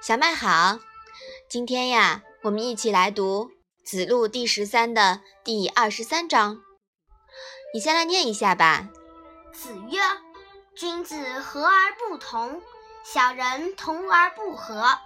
[0.00, 0.78] 小麦好，
[1.48, 3.50] 今天呀，我们一起来读
[3.84, 6.62] 《子路》第十三的第二十三章。
[7.74, 8.88] 你先来念一下吧。
[9.52, 10.00] 子曰
[10.74, 12.62] ：“君子和而不同，
[13.04, 14.98] 小人同而不和。”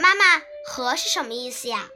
[0.00, 1.88] 妈妈，和是什么意思呀？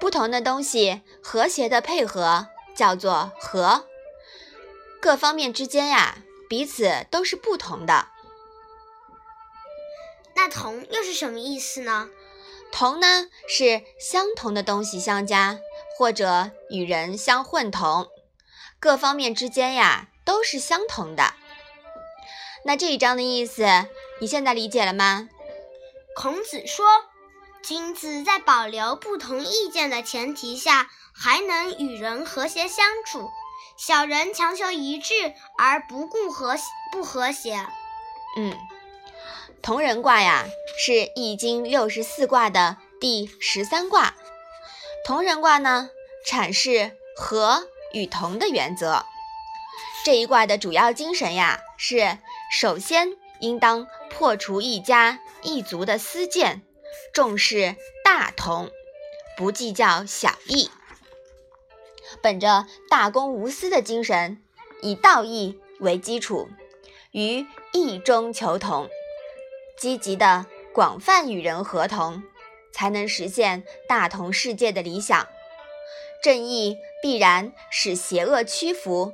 [0.00, 3.86] 不同的东西和谐的配合叫做和。
[5.00, 6.18] 各方面之间呀，
[6.48, 8.08] 彼此都是不同的。
[10.54, 12.10] 那同又是什么意思呢？
[12.70, 15.58] 同呢是相同的东西相加，
[15.96, 18.08] 或者与人相混同，
[18.78, 21.32] 各方面之间呀都是相同的。
[22.66, 23.64] 那这一章的意思，
[24.20, 25.30] 你现在理解了吗？
[26.14, 26.84] 孔子说，
[27.62, 33.30] 君子在保留不同意见的前提下，还能与人和谐相处；
[33.78, 35.14] 小人强求一致
[35.56, 36.56] 而不顾和
[36.92, 37.66] 不和谐。
[38.36, 38.54] 嗯。
[39.62, 40.46] 同人卦呀，
[40.76, 44.14] 是《易经》六十四卦的第十三卦。
[45.04, 45.90] 同人卦呢，
[46.26, 49.04] 阐释和与同的原则。
[50.04, 52.18] 这一卦的主要精神呀，是
[52.52, 56.62] 首先应当破除一家一族的私见，
[57.12, 58.70] 重视大同，
[59.36, 60.70] 不计较小异。
[62.20, 64.42] 本着大公无私的精神，
[64.82, 66.48] 以道义为基础，
[67.12, 68.88] 于义中求同。
[69.76, 72.22] 积极的广泛与人合同，
[72.72, 75.28] 才能实现大同世界的理想。
[76.22, 79.12] 正义必然使邪恶屈服，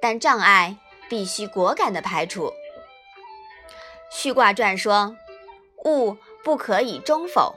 [0.00, 0.78] 但障碍
[1.10, 2.52] 必须果敢的排除。
[4.10, 5.16] 序卦传说
[5.84, 7.56] ：“物不可以终否，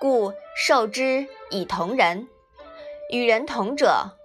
[0.00, 2.26] 故受之以同人。
[3.10, 4.18] 与人同者，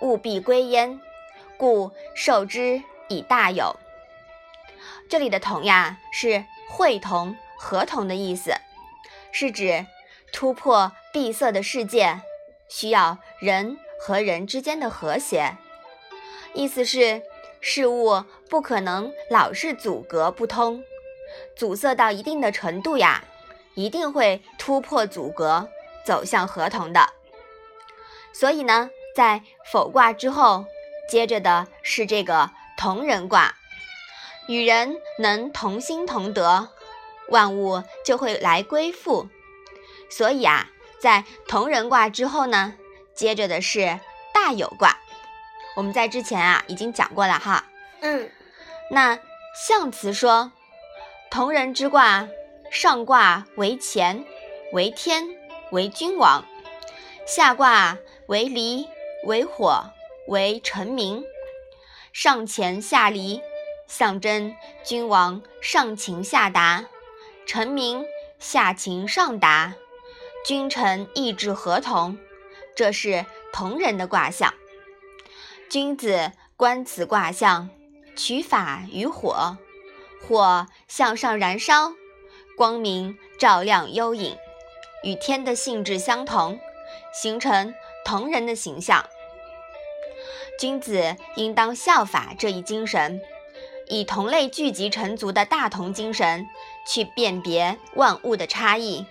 [0.00, 1.00] 物必归焉，
[1.56, 3.76] 故受之以大有。”
[5.10, 6.44] 这里的“同”呀，是。
[6.76, 8.52] 会同、合同的意思，
[9.30, 9.86] 是指
[10.32, 12.20] 突破闭塞的世界，
[12.68, 15.56] 需要人和人之间的和谐。
[16.52, 17.22] 意思是
[17.60, 20.82] 事物不可能老是阻隔不通，
[21.54, 23.22] 阻塞到一定的程度呀，
[23.74, 25.68] 一定会突破阻隔，
[26.04, 27.08] 走向合同的。
[28.32, 30.64] 所以呢，在否卦之后，
[31.08, 33.54] 接着的是这个同人卦。
[34.46, 36.68] 与人能同心同德，
[37.28, 39.28] 万物就会来归附。
[40.10, 42.74] 所以啊，在同人卦之后呢，
[43.14, 43.98] 接着的是
[44.32, 44.98] 大有卦。
[45.76, 47.64] 我们在之前啊已经讲过了哈。
[48.00, 48.30] 嗯。
[48.90, 49.18] 那
[49.66, 50.52] 象辞说，
[51.30, 52.28] 同人之卦，
[52.70, 54.24] 上卦为乾，
[54.72, 55.24] 为天，
[55.70, 56.44] 为君王；
[57.26, 58.86] 下卦为离，
[59.24, 59.90] 为火，
[60.28, 61.24] 为臣民。
[62.12, 63.40] 上乾下离。
[63.96, 66.86] 象征君王上情下达，
[67.46, 68.04] 臣民
[68.40, 69.74] 下情上达，
[70.44, 72.18] 君臣意志合同，
[72.74, 74.52] 这是同人的卦象。
[75.70, 77.70] 君子观此卦象，
[78.16, 79.58] 取法于火，
[80.26, 81.92] 火向上燃烧，
[82.56, 84.36] 光明照亮幽隐，
[85.04, 86.58] 与天的性质相同，
[87.12, 87.72] 形成
[88.04, 89.08] 同人的形象。
[90.58, 93.22] 君子应当效法这一精神。
[93.88, 96.48] 以同类聚集成族的大同精神
[96.86, 99.06] 去辨别万物的差异，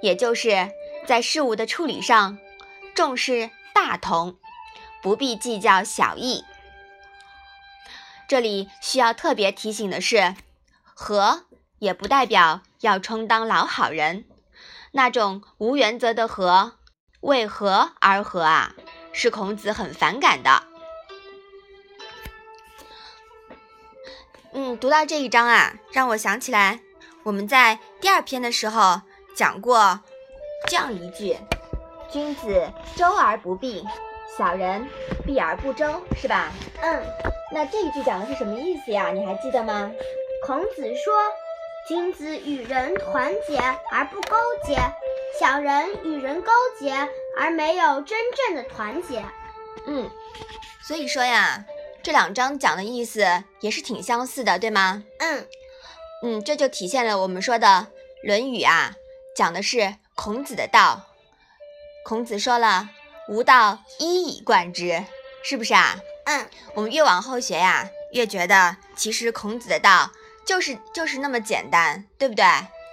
[0.00, 0.70] 也就是
[1.06, 2.38] 在事物的处理上
[2.94, 4.36] 重视大同，
[5.02, 6.44] 不必计较小异。
[8.28, 10.34] 这里需要特别提醒的是，
[10.94, 11.44] 和
[11.78, 14.24] 也不代表要充当老好人，
[14.92, 16.78] 那种无原则的和，
[17.20, 18.74] 为和而和啊，
[19.12, 20.64] 是孔子很反感的。
[24.54, 26.80] 嗯，读到这一章啊，让我想起来
[27.22, 29.00] 我们在第二篇的时候
[29.34, 29.98] 讲过
[30.68, 31.38] 这样一句
[32.12, 33.82] ：“君子周而不避，
[34.36, 34.86] 小人
[35.24, 36.52] 避而不周”，是吧？
[36.82, 37.02] 嗯。
[37.50, 39.10] 那这一句讲的是什么意思呀？
[39.10, 39.90] 你还记得吗？
[40.46, 41.14] 孔子说
[41.88, 43.58] ：“君子与人团结
[43.90, 44.78] 而不勾结，
[45.40, 47.08] 小人与人勾结
[47.38, 49.24] 而没有真正的团结。”
[49.86, 50.10] 嗯，
[50.82, 51.64] 所以说呀。
[52.02, 55.04] 这两章讲的意思也是挺相似的，对吗？
[55.18, 55.46] 嗯，
[56.24, 57.86] 嗯，这就体现了我们说的
[58.26, 58.94] 《论语》啊，
[59.36, 61.06] 讲的是孔子的道。
[62.04, 62.90] 孔子说了
[63.28, 65.04] “吾道一以贯之”，
[65.44, 65.96] 是不是啊？
[66.24, 70.10] 嗯，我们越往后学呀，越觉得其实孔子的道
[70.44, 72.44] 就是就是那么简单，对不对？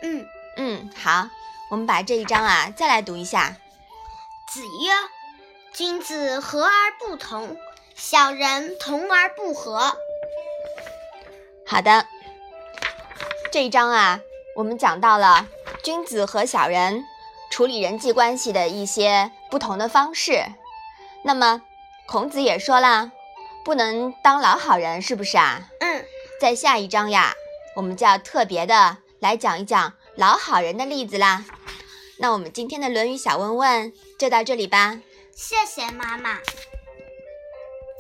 [0.04, 0.28] 嗯
[0.58, 1.28] 嗯，好，
[1.72, 3.58] 我们把这一章啊再来读一下。
[4.54, 4.92] 子曰
[5.74, 7.58] ：“君子和而不同。”
[8.00, 9.94] 小人同而不和。
[11.66, 12.06] 好的，
[13.52, 14.22] 这一章啊，
[14.56, 15.46] 我们讲到了
[15.84, 17.04] 君子和小人
[17.52, 20.46] 处理人际关系的一些不同的方式。
[21.26, 21.62] 那么，
[22.08, 23.12] 孔子也说了，
[23.66, 25.70] 不能当老好人，是不是啊？
[25.82, 26.06] 嗯，
[26.40, 27.34] 在下一章呀，
[27.76, 31.44] 我们就要特别的来讲一讲老好人的例子啦。
[32.18, 35.02] 那我们今天的《论语》小问问就到这里吧。
[35.36, 36.40] 谢谢妈妈。